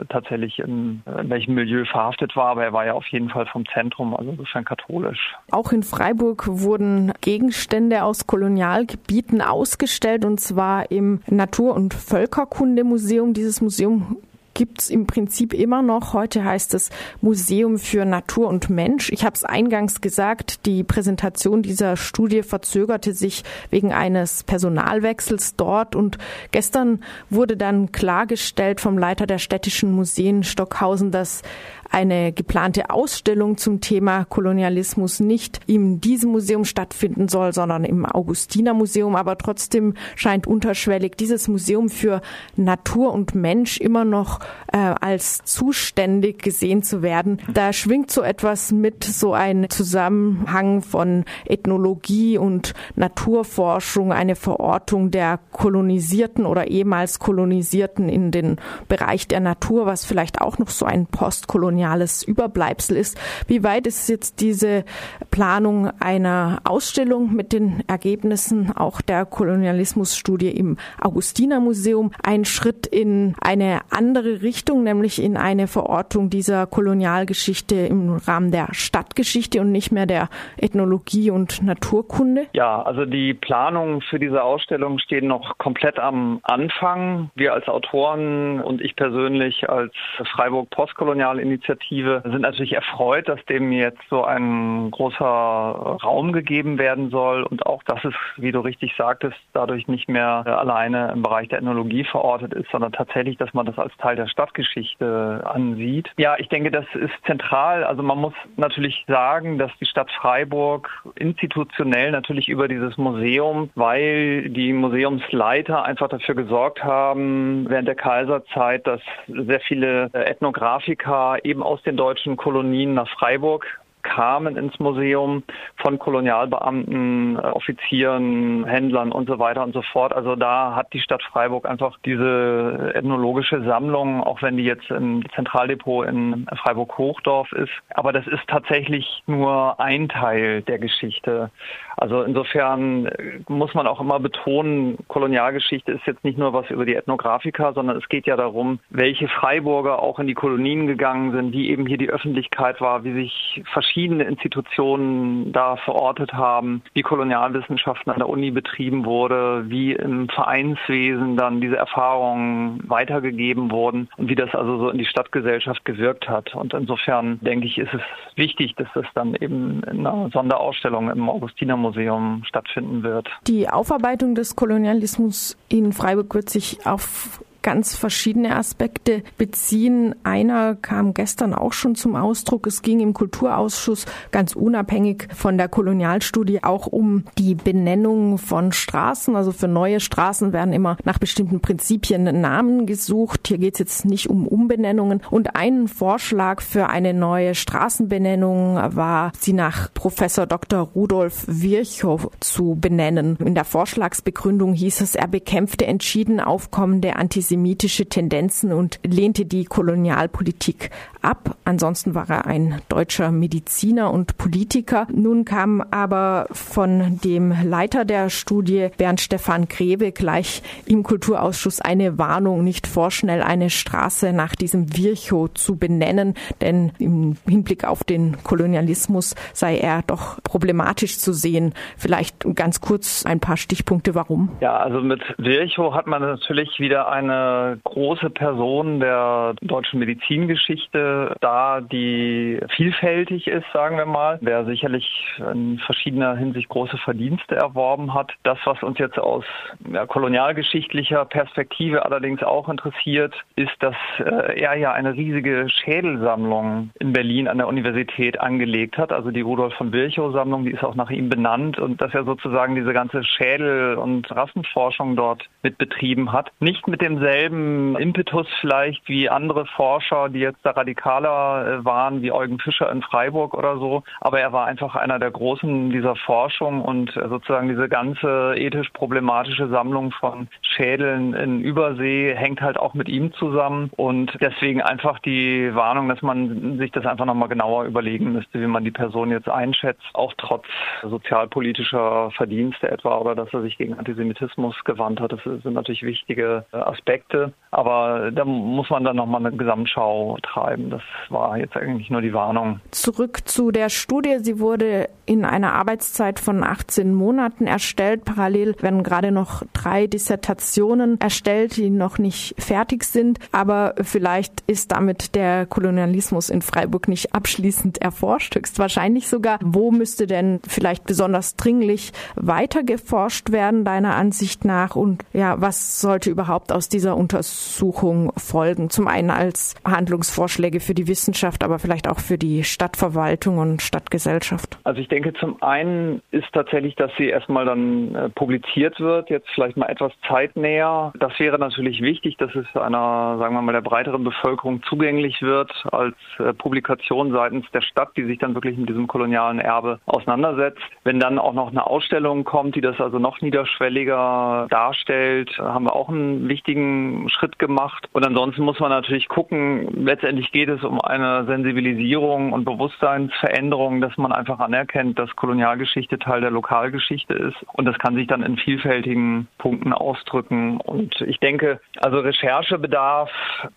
tatsächlich 0.09 0.59
in, 0.59 1.03
in 1.05 1.29
welchem 1.29 1.53
Milieu 1.53 1.85
verhaftet 1.85 2.35
war. 2.35 2.47
Aber 2.47 2.63
er 2.63 2.73
war 2.73 2.85
ja 2.85 2.93
auf 2.93 3.07
jeden 3.07 3.29
Fall 3.29 3.45
vom 3.45 3.65
Zentrum, 3.73 4.15
also 4.15 4.31
insofern 4.31 4.65
katholisch. 4.65 5.35
Auch 5.51 5.71
in 5.71 5.83
Freiburg 5.83 6.47
wurden 6.47 7.13
Gegenstände 7.21 8.03
aus 8.03 8.27
Kolonialgebieten 8.27 9.41
ausgestellt 9.41 10.25
und 10.25 10.39
zwar 10.39 10.91
im 10.91 11.21
Natur- 11.27 11.75
und 11.75 11.93
Völkerkundemuseum. 11.93 13.33
Dieses 13.33 13.61
Museum 13.61 14.17
gibt's 14.57 14.89
im 14.89 15.05
Prinzip 15.05 15.53
immer 15.53 15.83
noch. 15.83 16.13
Heute 16.13 16.43
heißt 16.43 16.73
es 16.73 16.89
Museum 17.21 17.77
für 17.77 18.05
Natur 18.05 18.47
und 18.47 18.71
Mensch. 18.71 19.11
Ich 19.11 19.23
habe 19.23 19.35
es 19.35 19.43
eingangs 19.43 20.01
gesagt, 20.01 20.65
die 20.65 20.83
Präsentation 20.83 21.61
dieser 21.61 21.95
Studie 21.95 22.41
verzögerte 22.41 23.13
sich 23.13 23.43
wegen 23.69 23.93
eines 23.93 24.43
Personalwechsels 24.43 25.57
dort 25.57 25.95
und 25.95 26.17
gestern 26.51 27.01
wurde 27.29 27.55
dann 27.55 27.91
klargestellt 27.91 28.81
vom 28.81 28.97
Leiter 28.97 29.27
der 29.27 29.37
städtischen 29.37 29.91
Museen 29.91 30.43
Stockhausen, 30.43 31.11
dass 31.11 31.43
eine 31.89 32.31
geplante 32.31 32.89
Ausstellung 32.89 33.57
zum 33.57 33.81
Thema 33.81 34.25
Kolonialismus 34.25 35.19
nicht 35.19 35.59
in 35.67 36.01
diesem 36.01 36.31
Museum 36.31 36.65
stattfinden 36.65 37.27
soll, 37.27 37.53
sondern 37.53 37.83
im 37.83 38.05
Augustiner 38.05 38.73
Museum. 38.73 39.15
Aber 39.15 39.37
trotzdem 39.37 39.93
scheint 40.15 40.47
unterschwellig 40.47 41.15
dieses 41.17 41.47
Museum 41.47 41.89
für 41.89 42.21
Natur 42.55 43.13
und 43.13 43.35
Mensch 43.35 43.77
immer 43.77 44.05
noch 44.05 44.39
äh, 44.71 44.77
als 44.77 45.39
zuständig 45.43 46.41
gesehen 46.41 46.83
zu 46.83 47.01
werden. 47.01 47.39
Da 47.53 47.73
schwingt 47.73 48.11
so 48.11 48.21
etwas 48.21 48.71
mit, 48.71 49.03
so 49.03 49.33
ein 49.33 49.69
Zusammenhang 49.69 50.81
von 50.81 51.25
Ethnologie 51.45 52.37
und 52.37 52.73
Naturforschung, 52.95 54.11
eine 54.11 54.35
Verortung 54.35 55.11
der 55.11 55.39
Kolonisierten 55.51 56.45
oder 56.45 56.67
ehemals 56.67 57.19
Kolonisierten 57.19 58.09
in 58.09 58.31
den 58.31 58.57
Bereich 58.87 59.27
der 59.27 59.39
Natur, 59.39 59.85
was 59.85 60.05
vielleicht 60.05 60.41
auch 60.41 60.57
noch 60.57 60.69
so 60.69 60.85
ein 60.85 61.05
postkoloniales 61.05 61.76
koloniales 61.77 62.23
Überbleibsel 62.23 62.97
ist. 62.97 63.19
Wie 63.47 63.63
weit 63.63 63.85
ist 63.85 64.09
jetzt 64.09 64.41
diese 64.41 64.83
Planung 65.29 65.91
einer 65.99 66.59
Ausstellung 66.63 67.35
mit 67.35 67.53
den 67.53 67.83
Ergebnissen 67.87 68.75
auch 68.75 69.01
der 69.01 69.25
Kolonialismusstudie 69.25 70.49
im 70.49 70.77
Augustiner 70.99 71.59
Museum 71.59 72.11
ein 72.23 72.45
Schritt 72.45 72.87
in 72.87 73.35
eine 73.41 73.81
andere 73.91 74.41
Richtung, 74.41 74.83
nämlich 74.83 75.21
in 75.21 75.37
eine 75.37 75.67
Verortung 75.67 76.31
dieser 76.31 76.65
Kolonialgeschichte 76.65 77.75
im 77.75 78.15
Rahmen 78.15 78.51
der 78.51 78.69
Stadtgeschichte 78.71 79.61
und 79.61 79.71
nicht 79.71 79.91
mehr 79.91 80.07
der 80.07 80.29
Ethnologie 80.57 81.29
und 81.29 81.61
Naturkunde? 81.61 82.47
Ja, 82.53 82.81
also 82.81 83.05
die 83.05 83.35
Planungen 83.35 84.01
für 84.01 84.17
diese 84.17 84.41
Ausstellung 84.41 84.97
stehen 84.97 85.27
noch 85.27 85.59
komplett 85.59 85.99
am 85.99 86.39
Anfang. 86.41 87.29
Wir 87.35 87.53
als 87.53 87.67
Autoren 87.67 88.61
und 88.61 88.81
ich 88.81 88.95
persönlich 88.95 89.69
als 89.69 89.93
Freiburg 90.33 90.71
Postkolonialinitiative 90.71 91.66
Initiative 91.66 91.66
sind 91.67 92.41
natürlich 92.41 92.73
erfreut, 92.73 93.27
dass 93.27 93.43
dem 93.45 93.71
jetzt 93.71 94.01
so 94.09 94.23
ein 94.23 94.91
großer 94.91 95.25
Raum 95.25 96.31
gegeben 96.31 96.77
werden 96.77 97.09
soll 97.09 97.43
und 97.43 97.65
auch, 97.65 97.83
dass 97.83 98.03
es, 98.03 98.13
wie 98.37 98.51
du 98.51 98.59
richtig 98.59 98.93
sagtest, 98.97 99.37
dadurch 99.53 99.87
nicht 99.87 100.09
mehr 100.09 100.43
alleine 100.45 101.11
im 101.11 101.21
Bereich 101.21 101.49
der 101.49 101.59
Ethnologie 101.59 102.03
verortet 102.03 102.53
ist, 102.53 102.69
sondern 102.71 102.91
tatsächlich, 102.91 103.37
dass 103.37 103.53
man 103.53 103.65
das 103.65 103.77
als 103.77 103.95
Teil 103.97 104.15
der 104.15 104.27
Stadtgeschichte 104.27 105.43
ansieht. 105.45 106.09
Ja, 106.17 106.35
ich 106.37 106.49
denke, 106.49 106.71
das 106.71 106.85
ist 106.93 107.13
zentral. 107.25 107.83
Also 107.83 108.03
man 108.03 108.17
muss 108.17 108.33
natürlich 108.55 109.05
sagen, 109.07 109.57
dass 109.57 109.71
die 109.79 109.85
Stadt 109.85 110.11
Freiburg 110.11 110.89
institutionell 111.15 112.11
natürlich 112.11 112.49
über 112.49 112.67
dieses 112.67 112.97
Museum, 112.97 113.69
weil 113.75 114.49
die 114.49 114.73
Museumsleiter 114.73 115.83
einfach 115.83 116.09
dafür 116.09 116.35
gesorgt 116.35 116.83
haben, 116.83 117.69
während 117.69 117.87
der 117.87 117.95
Kaiserzeit, 117.95 118.85
dass 118.87 119.01
sehr 119.27 119.59
viele 119.61 120.09
Ethnografiker 120.13 121.37
eben 121.43 121.56
aus 121.63 121.81
den 121.83 121.97
deutschen 121.97 122.37
Kolonien 122.37 122.93
nach 122.93 123.09
Freiburg 123.17 123.65
kamen 124.07 124.55
ins 124.55 124.79
Museum 124.79 125.43
von 125.75 125.99
Kolonialbeamten, 125.99 127.37
äh, 127.37 127.41
Offizieren, 127.41 128.65
Händlern 128.65 129.11
und 129.11 129.27
so 129.27 129.37
weiter 129.37 129.63
und 129.63 129.73
so 129.73 129.81
fort. 129.81 130.13
Also 130.13 130.35
da 130.35 130.75
hat 130.75 130.93
die 130.93 131.01
Stadt 131.01 131.21
Freiburg 131.23 131.67
einfach 131.67 131.97
diese 132.05 132.91
ethnologische 132.95 133.61
Sammlung, 133.63 134.23
auch 134.23 134.41
wenn 134.41 134.57
die 134.57 134.63
jetzt 134.63 134.89
im 134.89 135.23
Zentraldepot 135.35 136.07
in 136.07 136.47
Freiburg-Hochdorf 136.63 137.51
ist. 137.51 137.71
Aber 137.93 138.13
das 138.13 138.25
ist 138.27 138.47
tatsächlich 138.47 139.23
nur 139.27 139.79
ein 139.79 140.07
Teil 140.07 140.61
der 140.61 140.79
Geschichte. 140.79 141.51
Also 141.97 142.21
insofern 142.23 143.07
äh, 143.07 143.39
muss 143.49 143.73
man 143.73 143.87
auch 143.87 143.99
immer 143.99 144.19
betonen, 144.19 144.97
Kolonialgeschichte 145.07 145.91
ist 145.91 146.05
jetzt 146.05 146.23
nicht 146.23 146.37
nur 146.37 146.53
was 146.53 146.69
über 146.69 146.85
die 146.85 146.95
Ethnografiker, 146.95 147.73
sondern 147.73 147.97
es 147.97 148.07
geht 148.07 148.25
ja 148.25 148.37
darum, 148.37 148.79
welche 148.89 149.27
Freiburger 149.27 149.99
auch 149.99 150.19
in 150.19 150.27
die 150.27 150.33
Kolonien 150.33 150.87
gegangen 150.87 151.31
sind, 151.31 151.51
wie 151.51 151.69
eben 151.69 151.85
hier 151.85 151.97
die 151.97 152.09
Öffentlichkeit 152.09 152.79
war, 152.79 153.03
wie 153.03 153.13
sich 153.13 153.63
verschiedene 153.73 153.96
Institutionen 154.05 155.51
da 155.51 155.75
verortet 155.77 156.33
haben, 156.33 156.83
wie 156.93 157.01
Kolonialwissenschaften 157.01 158.11
an 158.11 158.19
der 158.19 158.29
Uni 158.29 158.51
betrieben 158.51 159.05
wurde, 159.05 159.65
wie 159.67 159.93
im 159.93 160.29
Vereinswesen 160.29 161.37
dann 161.37 161.61
diese 161.61 161.77
Erfahrungen 161.77 162.79
weitergegeben 162.87 163.71
wurden 163.71 164.09
und 164.17 164.29
wie 164.29 164.35
das 164.35 164.53
also 164.53 164.77
so 164.77 164.89
in 164.89 164.97
die 164.97 165.05
Stadtgesellschaft 165.05 165.83
gewirkt 165.85 166.29
hat. 166.29 166.55
Und 166.55 166.73
insofern 166.73 167.39
denke 167.41 167.67
ich, 167.67 167.77
ist 167.77 167.93
es 167.93 168.01
wichtig, 168.35 168.75
dass 168.75 168.87
das 168.93 169.05
dann 169.13 169.35
eben 169.35 169.81
in 169.83 170.05
einer 170.05 170.29
Sonderausstellung 170.31 171.09
im 171.09 171.29
Augustinermuseum 171.29 171.87
Museum 171.87 172.43
stattfinden 172.45 173.03
wird. 173.03 173.27
Die 173.47 173.69
Aufarbeitung 173.69 174.35
des 174.35 174.55
Kolonialismus 174.55 175.57
in 175.69 175.93
Freiburg 175.93 176.33
wird 176.33 176.49
sich 176.49 176.85
auf 176.85 177.43
ganz 177.67 177.97
verschiedene 177.97 178.55
Aspekte 178.55 179.23
beziehen. 179.37 180.15
Einer 180.23 180.75
kam 180.75 181.13
gestern 181.13 181.53
auch 181.53 181.73
schon 181.73 181.95
zum 181.95 182.15
Ausdruck. 182.15 182.65
Es 182.65 182.81
ging 182.81 183.01
im 183.01 183.13
Kulturausschuss 183.13 184.05
ganz 184.31 184.55
unabhängig 184.55 185.27
von 185.35 185.57
der 185.57 185.67
Kolonialstudie 185.67 186.63
auch 186.63 186.87
um 186.87 187.25
die 187.37 187.55
Benennung 187.55 188.37
von 188.37 188.71
Straßen. 188.71 189.35
Also 189.35 189.51
für 189.51 189.67
neue 189.67 189.99
Straßen 189.99 190.53
werden 190.53 190.71
immer 190.71 190.95
nach 191.03 191.17
bestimmten 191.19 191.59
Prinzipien 191.59 192.39
Namen 192.39 192.85
gesucht. 192.85 193.49
Hier 193.49 193.57
geht 193.57 193.73
es 193.73 193.79
jetzt 193.79 194.05
nicht 194.05 194.29
um 194.29 194.47
Umbenennungen. 194.47 195.21
Und 195.29 195.57
ein 195.57 195.89
Vorschlag 195.89 196.61
für 196.61 196.87
eine 196.87 197.13
neue 197.13 197.53
Straßenbenennung 197.53 198.75
war, 198.95 199.33
sie 199.37 199.51
nach 199.51 199.93
Professor 199.93 200.45
Dr. 200.45 200.79
Rudolf 200.95 201.43
Virchow 201.47 202.29
zu 202.39 202.77
benennen. 202.79 203.35
In 203.43 203.55
der 203.55 203.65
Vorschlagsbegründung 203.65 204.71
hieß 204.71 205.01
es, 205.01 205.15
er 205.15 205.27
bekämpfte 205.27 205.85
entschieden 205.85 206.39
aufkommende 206.39 207.17
Antisemitismus 207.17 207.56
antisemitische 207.57 208.05
Tendenzen 208.05 208.71
und 208.71 208.99
lehnte 209.05 209.45
die 209.45 209.65
Kolonialpolitik 209.65 210.91
ab. 211.21 211.57
Ansonsten 211.65 212.15
war 212.15 212.29
er 212.29 212.45
ein 212.45 212.81
deutscher 212.87 213.31
Mediziner 213.31 214.11
und 214.11 214.37
Politiker. 214.37 215.07
Nun 215.11 215.43
kam 215.43 215.81
aber 215.91 216.47
von 216.51 217.19
dem 217.23 217.53
Leiter 217.63 218.05
der 218.05 218.29
Studie, 218.29 218.89
Bernd 218.97 219.19
Stefan 219.19 219.67
Grebe, 219.67 220.11
gleich 220.11 220.61
im 220.85 221.03
Kulturausschuss 221.03 221.81
eine 221.81 222.17
Warnung, 222.17 222.63
nicht 222.63 222.87
vorschnell 222.87 223.41
eine 223.41 223.69
Straße 223.69 224.31
nach 224.31 224.55
diesem 224.55 224.95
Virchow 224.95 225.51
zu 225.53 225.75
benennen, 225.75 226.35
denn 226.61 226.91
im 226.99 227.35
Hinblick 227.47 227.83
auf 227.85 228.03
den 228.03 228.37
Kolonialismus 228.43 229.35
sei 229.53 229.77
er 229.79 230.03
doch 230.05 230.41
problematisch 230.43 231.17
zu 231.17 231.33
sehen. 231.33 231.73
Vielleicht 231.97 232.45
ganz 232.55 232.79
kurz 232.79 233.25
ein 233.25 233.39
paar 233.39 233.57
Stichpunkte, 233.57 234.15
warum? 234.15 234.49
Ja, 234.61 234.77
also 234.77 235.01
mit 235.01 235.21
Virchow 235.37 235.93
hat 235.93 236.07
man 236.07 236.21
natürlich 236.21 236.79
wieder 236.79 237.09
eine 237.09 237.46
große 237.83 238.29
Person 238.29 238.99
der 238.99 239.55
deutschen 239.61 239.99
Medizingeschichte 239.99 241.35
da, 241.41 241.81
die 241.81 242.59
vielfältig 242.75 243.47
ist, 243.47 243.65
sagen 243.73 243.97
wir 243.97 244.05
mal, 244.05 244.39
der 244.41 244.65
sicherlich 244.65 245.07
in 245.51 245.79
verschiedener 245.79 246.35
Hinsicht 246.35 246.69
große 246.69 246.97
Verdienste 246.97 247.55
erworben 247.55 248.13
hat. 248.13 248.31
Das, 248.43 248.57
was 248.65 248.81
uns 248.83 248.97
jetzt 248.99 249.19
aus 249.19 249.45
ja, 249.91 250.05
kolonialgeschichtlicher 250.05 251.25
Perspektive 251.25 252.05
allerdings 252.05 252.43
auch 252.43 252.69
interessiert, 252.69 253.33
ist, 253.55 253.71
dass 253.79 253.95
äh, 254.19 254.59
er 254.59 254.75
ja 254.75 254.91
eine 254.91 255.13
riesige 255.13 255.67
Schädelsammlung 255.69 256.91
in 256.99 257.13
Berlin 257.13 257.47
an 257.47 257.57
der 257.57 257.67
Universität 257.67 258.39
angelegt 258.39 258.97
hat. 258.97 259.11
Also 259.11 259.31
die 259.31 259.41
Rudolf 259.41 259.73
von 259.75 259.91
Virchow-Sammlung, 259.91 260.65
die 260.65 260.71
ist 260.71 260.83
auch 260.83 260.95
nach 260.95 261.09
ihm 261.09 261.29
benannt 261.29 261.79
und 261.79 262.01
dass 262.01 262.13
er 262.13 262.23
sozusagen 262.23 262.75
diese 262.75 262.93
ganze 262.93 263.23
Schädel- 263.23 263.95
und 263.95 264.29
Rassenforschung 264.31 265.15
dort 265.15 265.43
mit 265.63 265.77
betrieben 265.77 266.31
hat. 266.31 266.51
Nicht 266.59 266.87
mit 266.87 267.01
demselben 267.01 267.36
denselben 267.37 267.95
Impetus 267.97 268.47
vielleicht 268.61 269.07
wie 269.07 269.29
andere 269.29 269.65
Forscher, 269.65 270.29
die 270.29 270.39
jetzt 270.39 270.59
da 270.63 270.71
radikaler 270.71 271.79
äh, 271.79 271.85
waren, 271.85 272.21
wie 272.21 272.31
Eugen 272.31 272.59
Fischer 272.59 272.91
in 272.91 273.01
Freiburg 273.01 273.53
oder 273.53 273.77
so. 273.77 274.03
Aber 274.21 274.39
er 274.39 274.53
war 274.53 274.65
einfach 274.65 274.95
einer 274.95 275.19
der 275.19 275.31
Großen 275.31 275.91
dieser 275.91 276.15
Forschung 276.15 276.81
und 276.81 277.15
äh, 277.15 277.27
sozusagen 277.27 277.69
diese 277.69 277.89
ganze 277.89 278.55
ethisch 278.55 278.89
problematische 278.89 279.67
Sammlung 279.67 280.11
von 280.11 280.47
Schädeln 280.61 281.33
in 281.33 281.61
Übersee 281.61 282.33
hängt 282.35 282.61
halt 282.61 282.77
auch 282.77 282.93
mit 282.93 283.07
ihm 283.07 283.31
zusammen. 283.33 283.91
Und 283.95 284.35
deswegen 284.41 284.81
einfach 284.81 285.19
die 285.19 285.69
Warnung, 285.75 286.09
dass 286.09 286.21
man 286.21 286.77
sich 286.77 286.91
das 286.91 287.05
einfach 287.05 287.25
nochmal 287.25 287.49
genauer 287.49 287.85
überlegen 287.85 288.33
müsste, 288.33 288.59
wie 288.59 288.67
man 288.67 288.83
die 288.83 288.91
Person 288.91 289.31
jetzt 289.31 289.49
einschätzt, 289.49 290.03
auch 290.13 290.33
trotz 290.37 290.65
sozialpolitischer 291.03 292.31
Verdienste 292.31 292.89
etwa 292.89 293.17
oder 293.17 293.35
dass 293.35 293.53
er 293.53 293.61
sich 293.61 293.77
gegen 293.77 293.93
Antisemitismus 293.93 294.75
gewandt 294.85 295.19
hat. 295.19 295.33
Das 295.33 295.43
sind 295.43 295.73
natürlich 295.73 296.03
wichtige 296.03 296.65
Aspekte 296.71 297.16
Aspekte. 297.17 297.53
Aber 297.69 298.31
da 298.31 298.45
muss 298.45 298.89
man 298.89 299.03
dann 299.03 299.17
nochmal 299.17 299.45
eine 299.45 299.55
Gesamtschau 299.55 300.37
treiben. 300.41 300.89
Das 300.89 301.01
war 301.29 301.57
jetzt 301.57 301.75
eigentlich 301.75 302.09
nur 302.09 302.21
die 302.21 302.33
Warnung. 302.33 302.79
Zurück 302.91 303.41
zu 303.45 303.71
der 303.71 303.89
Studie. 303.89 304.37
Sie 304.39 304.59
wurde 304.59 305.09
in 305.25 305.43
einer 305.43 305.73
Arbeitszeit 305.73 306.39
von 306.39 306.63
18 306.63 307.13
Monaten 307.13 307.67
erstellt. 307.67 308.23
Parallel 308.23 308.75
werden 308.81 309.03
gerade 309.03 309.31
noch 309.31 309.63
drei 309.73 310.07
Dissertationen 310.07 311.19
erstellt, 311.19 311.75
die 311.75 311.89
noch 311.89 312.17
nicht 312.17 312.55
fertig 312.57 313.03
sind. 313.03 313.39
Aber 313.51 313.95
vielleicht 314.01 314.61
ist 314.67 314.93
damit 314.93 315.35
der 315.35 315.65
Kolonialismus 315.65 316.49
in 316.49 316.61
Freiburg 316.61 317.09
nicht 317.09 317.35
abschließend 317.35 318.01
erforscht. 318.01 318.55
Höchstwahrscheinlich 318.55 319.27
sogar. 319.27 319.59
Wo 319.61 319.91
müsste 319.91 320.25
denn 320.25 320.61
vielleicht 320.67 321.05
besonders 321.05 321.57
dringlich 321.57 322.13
weiter 322.35 322.83
geforscht 322.83 323.51
werden, 323.51 323.83
deiner 323.83 324.15
Ansicht 324.15 324.63
nach? 324.63 324.95
Und 324.95 325.25
ja, 325.33 325.59
was 325.59 325.99
sollte 325.99 326.29
überhaupt 326.29 326.71
aus 326.71 326.87
dieser 326.87 327.06
Untersuchung 327.15 327.77
Untersuchung 327.77 328.31
folgen. 328.37 328.89
Zum 328.89 329.07
einen 329.07 329.29
als 329.29 329.75
Handlungsvorschläge 329.85 330.79
für 330.79 330.93
die 330.93 331.07
Wissenschaft, 331.07 331.63
aber 331.63 331.79
vielleicht 331.79 332.07
auch 332.07 332.19
für 332.19 332.37
die 332.37 332.63
Stadtverwaltung 332.63 333.57
und 333.57 333.81
Stadtgesellschaft. 333.81 334.79
Also 334.83 334.99
ich 334.99 335.07
denke, 335.07 335.33
zum 335.33 335.61
einen 335.61 336.21
ist 336.31 336.47
tatsächlich, 336.53 336.95
dass 336.95 337.11
sie 337.17 337.27
erstmal 337.27 337.65
dann 337.65 338.15
äh, 338.15 338.29
publiziert 338.29 338.99
wird, 338.99 339.29
jetzt 339.29 339.47
vielleicht 339.53 339.77
mal 339.77 339.87
etwas 339.87 340.11
zeitnäher. 340.27 341.13
Das 341.19 341.37
wäre 341.39 341.59
natürlich 341.59 342.01
wichtig, 342.01 342.37
dass 342.37 342.53
es 342.55 342.65
einer, 342.75 343.37
sagen 343.37 343.53
wir 343.55 343.61
mal, 343.61 343.73
der 343.73 343.81
breiteren 343.81 344.23
Bevölkerung 344.23 344.81
zugänglich 344.83 345.41
wird 345.41 345.71
als 345.91 346.15
äh, 346.39 346.53
Publikation 346.53 347.31
seitens 347.31 347.65
der 347.71 347.81
Stadt, 347.81 348.09
die 348.17 348.25
sich 348.25 348.39
dann 348.39 348.55
wirklich 348.55 348.77
mit 348.77 348.89
diesem 348.89 349.07
kolonialen 349.07 349.59
Erbe 349.59 349.99
auseinandersetzt. 350.05 350.81
Wenn 351.03 351.19
dann 351.19 351.39
auch 351.39 351.53
noch 351.53 351.69
eine 351.69 351.85
Ausstellung 351.85 352.43
kommt, 352.43 352.75
die 352.75 352.81
das 352.81 352.99
also 352.99 353.19
noch 353.19 353.41
niederschwelliger 353.41 354.67
darstellt, 354.69 355.57
haben 355.59 355.85
wir 355.85 355.95
auch 355.95 356.09
einen 356.09 356.47
wichtigen 356.49 356.96
Schritt 357.29 357.59
gemacht. 357.59 358.07
Und 358.13 358.25
ansonsten 358.25 358.63
muss 358.63 358.79
man 358.79 358.89
natürlich 358.89 359.27
gucken, 359.27 360.05
letztendlich 360.05 360.51
geht 360.51 360.69
es 360.69 360.83
um 360.83 361.01
eine 361.01 361.45
Sensibilisierung 361.45 362.53
und 362.53 362.65
Bewusstseinsveränderung, 362.65 364.01
dass 364.01 364.17
man 364.17 364.31
einfach 364.31 364.59
anerkennt, 364.59 365.19
dass 365.19 365.35
Kolonialgeschichte 365.35 366.19
Teil 366.19 366.41
der 366.41 366.51
Lokalgeschichte 366.51 367.33
ist. 367.33 367.57
Und 367.73 367.85
das 367.85 367.97
kann 367.99 368.15
sich 368.15 368.27
dann 368.27 368.43
in 368.43 368.57
vielfältigen 368.57 369.47
Punkten 369.57 369.93
ausdrücken. 369.93 370.77
Und 370.77 371.21
ich 371.21 371.39
denke, 371.39 371.79
also 371.97 372.19
Recherchebedarf 372.19 373.29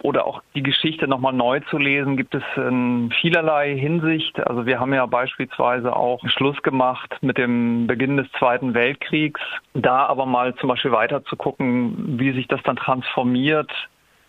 oder 0.03 0.27
auch 0.27 0.43
die 0.55 0.63
Geschichte 0.63 1.09
nochmal 1.09 1.33
neu 1.33 1.61
zu 1.71 1.79
lesen, 1.79 2.17
gibt 2.17 2.35
es 2.35 2.43
in 2.57 3.13
vielerlei 3.21 3.77
Hinsicht. 3.77 4.39
Also 4.47 4.67
wir 4.67 4.81
haben 4.81 4.95
ja 4.95 5.07
beispielsweise 5.07 5.95
auch 5.95 6.21
Schluss 6.27 6.61
gemacht 6.63 7.17
mit 7.21 7.39
dem 7.39 7.87
Beginn 7.87 8.17
des 8.17 8.31
Zweiten 8.39 8.75
Weltkriegs. 8.75 9.41
Da 9.75 10.07
aber 10.07 10.27
mal 10.27 10.55
zum 10.57 10.69
Beispiel 10.69 10.93
weiter 10.93 11.25
zu 11.25 11.37
gucken, 11.37 12.19
wie 12.19 12.33
sich 12.33 12.49
das 12.49 12.63
dann 12.63 12.77
transformiert 12.77 13.10
wird 13.17 13.71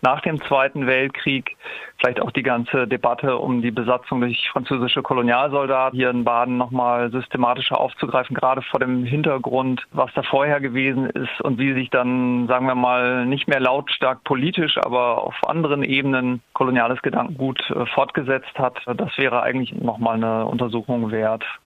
nach 0.02 0.20
dem 0.20 0.40
Zweiten 0.42 0.86
Weltkrieg, 0.88 1.56
vielleicht 1.98 2.20
auch 2.20 2.32
die 2.32 2.42
ganze 2.42 2.88
Debatte 2.88 3.38
um 3.38 3.62
die 3.62 3.70
Besatzung 3.70 4.20
durch 4.20 4.48
französische 4.50 5.00
Kolonialsoldaten 5.00 5.96
hier 5.96 6.10
in 6.10 6.24
Baden 6.24 6.56
nochmal 6.56 7.12
systematischer 7.12 7.80
aufzugreifen, 7.80 8.34
gerade 8.34 8.62
vor 8.62 8.80
dem 8.80 9.04
Hintergrund, 9.04 9.82
was 9.92 10.12
da 10.14 10.24
vorher 10.24 10.60
gewesen 10.60 11.08
ist 11.08 11.40
und 11.42 11.58
wie 11.58 11.72
sich 11.72 11.88
dann, 11.90 12.48
sagen 12.48 12.66
wir 12.66 12.74
mal, 12.74 13.24
nicht 13.26 13.46
mehr 13.46 13.60
lautstark 13.60 14.24
politisch, 14.24 14.76
aber 14.78 15.22
auf 15.22 15.36
anderen 15.46 15.84
Ebenen 15.84 16.42
koloniales 16.52 17.00
Gedankengut 17.02 17.60
äh, 17.70 17.86
fortgesetzt 17.86 18.58
hat. 18.58 18.80
Das 18.96 19.16
wäre 19.18 19.42
eigentlich 19.42 19.72
nochmal 19.72 20.16
eine 20.16 20.46
Untersuchung 20.46 21.12
wert. 21.12 21.44